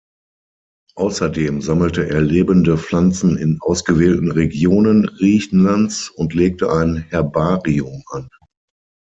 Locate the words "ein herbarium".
6.71-8.01